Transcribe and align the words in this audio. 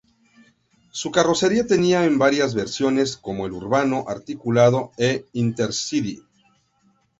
Su 0.89 1.11
carrocería 1.11 1.67
tenía 1.67 2.05
en 2.05 2.17
varias 2.17 2.55
versiones, 2.55 3.17
como 3.17 3.45
el 3.45 3.51
urbano, 3.51 4.05
articulado 4.07 4.89
e 4.97 5.25
intercity. 5.33 6.23